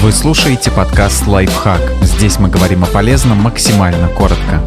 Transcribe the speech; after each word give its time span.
Вы 0.00 0.10
слушаете 0.10 0.70
подкаст 0.70 1.26
«Лайфхак». 1.26 1.80
Здесь 2.02 2.38
мы 2.38 2.48
говорим 2.48 2.82
о 2.82 2.86
полезном 2.86 3.38
максимально 3.38 4.08
коротко. 4.08 4.60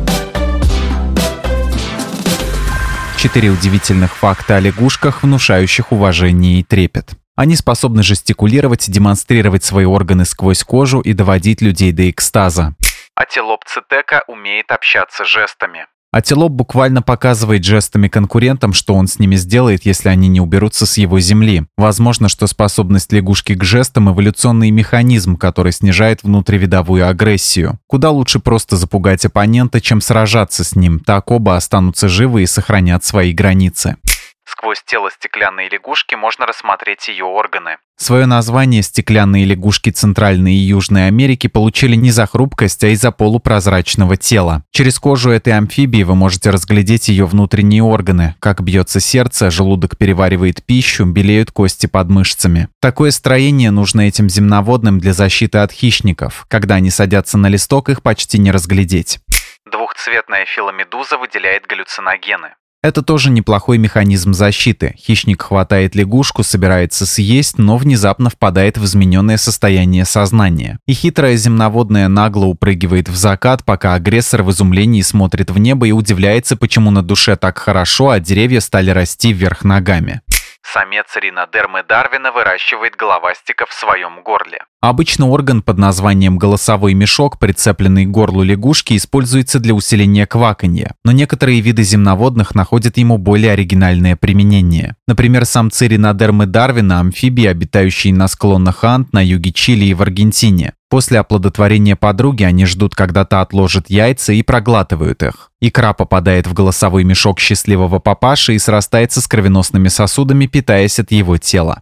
Четыре 3.18 3.50
удивительных 3.50 4.16
факта 4.16 4.58
о 4.58 4.60
лягушках, 4.60 5.24
внушающих 5.24 5.92
уважение 5.92 6.60
и 6.60 6.64
трепет. 6.64 7.12
Они 7.36 7.56
способны 7.56 8.04
жестикулировать, 8.04 8.90
демонстрировать 8.90 9.64
свои 9.64 9.86
органы 9.86 10.26
сквозь 10.26 10.64
кожу 10.64 11.02
и 11.02 11.14
доводить 11.14 11.62
людей 11.62 11.92
до 11.92 12.10
экстаза. 12.10 12.76
Ателоп 13.16 13.66
цитека 13.66 14.24
умеет 14.28 14.72
общаться 14.72 15.26
жестами. 15.26 15.88
Антилоп 16.16 16.54
буквально 16.54 17.02
показывает 17.02 17.66
жестами 17.66 18.08
конкурентам, 18.08 18.72
что 18.72 18.94
он 18.94 19.10
с 19.10 19.20
ними 19.20 19.36
сделает, 19.36 19.86
если 19.86 20.08
они 20.08 20.30
не 20.30 20.40
уберутся 20.40 20.86
с 20.86 20.98
его 20.98 21.20
земли. 21.20 21.66
Возможно, 21.76 22.30
что 22.30 22.48
способность 22.48 23.12
лягушки 23.12 23.54
к 23.54 23.66
жестам– 23.66 24.10
эволюционный 24.12 24.72
механизм, 24.72 25.36
который 25.36 25.74
снижает 25.74 26.24
внутривидовую 26.24 27.06
агрессию. 27.06 27.80
Куда 27.88 28.12
лучше 28.12 28.40
просто 28.40 28.78
запугать 28.78 29.26
оппонента, 29.26 29.82
чем 29.82 30.00
сражаться 30.00 30.64
с 30.64 30.74
ним, 30.74 31.00
так 31.00 31.32
оба 31.32 31.58
останутся 31.58 32.08
живы 32.08 32.44
и 32.44 32.48
сохранят 32.48 33.04
свои 33.04 33.34
границы. 33.34 33.98
Сквозь 34.58 34.82
тело 34.86 35.12
стеклянной 35.12 35.68
лягушки 35.68 36.16
можно 36.16 36.46
рассмотреть 36.46 37.10
ее 37.10 37.26
органы. 37.26 37.78
Свое 37.98 38.26
название 38.26 38.84
стеклянные 38.84 39.44
лягушки 39.44 39.90
Центральной 39.90 40.54
и 40.54 40.60
Южной 40.60 41.08
Америки 41.08 41.48
получили 41.48 41.96
не 41.96 42.10
за 42.10 42.26
хрупкость, 42.26 42.82
а 42.86 42.88
из-за 42.88 43.12
полупрозрачного 43.12 44.16
тела. 44.16 44.64
Через 44.72 44.98
кожу 44.98 45.32
этой 45.32 45.58
амфибии 45.58 46.04
вы 46.04 46.16
можете 46.16 46.52
разглядеть 46.52 47.10
ее 47.10 47.26
внутренние 47.26 47.84
органы, 47.84 48.36
как 48.40 48.62
бьется 48.62 49.02
сердце, 49.02 49.52
желудок 49.52 49.98
переваривает 49.98 50.64
пищу, 50.64 51.04
белеют 51.04 51.52
кости 51.52 51.88
под 51.88 52.10
мышцами. 52.10 52.70
Такое 52.80 53.12
строение 53.12 53.72
нужно 53.72 54.08
этим 54.08 54.30
земноводным 54.30 55.00
для 55.00 55.12
защиты 55.12 55.58
от 55.58 55.74
хищников. 55.74 56.46
Когда 56.48 56.76
они 56.76 56.92
садятся 56.92 57.38
на 57.38 57.48
листок, 57.48 57.90
их 57.90 58.02
почти 58.02 58.40
не 58.40 58.52
разглядеть. 58.52 59.20
Двухцветная 59.70 60.46
филомедуза 60.46 61.18
выделяет 61.18 61.68
галлюциногены. 61.68 62.56
Это 62.86 63.02
тоже 63.02 63.32
неплохой 63.32 63.80
механизм 63.80 64.34
защиты. 64.34 64.94
Хищник 64.96 65.42
хватает 65.42 65.96
лягушку, 65.96 66.44
собирается 66.44 67.08
съесть, 67.08 67.58
но 67.58 67.78
внезапно 67.78 68.30
впадает 68.30 68.78
в 68.78 68.86
измененное 68.86 69.38
состояние 69.38 70.06
сознания. 70.06 70.78
И 70.86 70.94
хитрая 70.94 71.36
земноводная 71.36 72.08
нагло 72.10 72.46
упрыгивает 72.46 73.10
в 73.10 73.16
закат, 73.16 73.66
пока 73.66 73.96
агрессор 73.96 74.44
в 74.44 74.52
изумлении 74.52 75.02
смотрит 75.02 75.50
в 75.50 75.58
небо 75.58 75.88
и 75.88 75.94
удивляется, 75.94 76.58
почему 76.58 76.92
на 76.92 77.02
душе 77.02 77.36
так 77.36 77.58
хорошо, 77.58 78.12
а 78.12 78.20
деревья 78.20 78.60
стали 78.60 78.92
расти 78.92 79.34
вверх 79.34 79.64
ногами. 79.64 80.22
Самец 80.62 81.08
ринодермы 81.16 81.82
Дарвина 81.82 82.32
выращивает 82.32 82.96
головастика 82.96 83.66
в 83.66 83.74
своем 83.74 84.22
горле. 84.22 84.60
Обычно 84.82 85.30
орган 85.30 85.64
под 85.64 85.80
названием 85.80 86.38
голосовой 86.38 86.94
мешок, 86.94 87.40
прицепленный 87.40 88.06
к 88.06 88.12
горлу 88.12 88.44
лягушки, 88.44 88.96
используется 88.96 89.60
для 89.60 89.74
усиления 89.74 90.28
кваканья, 90.28 90.94
но 91.04 91.12
некоторые 91.12 91.60
виды 91.62 91.84
земноводных 91.84 92.54
находят 92.54 92.98
ему 92.98 93.18
более 93.18 93.54
оригинальное 93.54 94.16
применение. 94.16 94.96
Например, 95.08 95.46
самцы 95.46 95.88
ринодермы 95.88 96.46
Дарвина– 96.46 97.00
амфибии, 97.02 97.46
обитающие 97.46 98.14
на 98.14 98.28
склонах 98.28 98.84
Анд 98.84 99.12
на 99.12 99.26
юге 99.26 99.52
Чили 99.52 99.86
и 99.86 99.94
в 99.96 100.04
Аргентине. 100.04 100.74
После 100.88 101.20
оплодотворения 101.20 101.96
подруги 101.96 102.44
они 102.44 102.66
ждут, 102.66 102.94
когда 102.94 103.26
та 103.26 103.42
отложит 103.42 103.90
яйца 103.90 104.34
и 104.34 104.44
проглатывают 104.44 105.24
их. 105.24 105.52
Икра 105.60 105.94
попадает 105.94 106.46
в 106.46 106.54
голосовой 106.54 107.04
мешок 107.04 107.40
счастливого 107.40 108.00
папаши 108.00 108.54
и 108.54 108.60
срастается 108.60 109.20
с 109.20 109.28
кровеносными 109.28 109.88
сосудами, 109.88 110.46
питаясь 110.46 111.00
от 111.00 111.12
его 111.12 111.38
тела. 111.38 111.82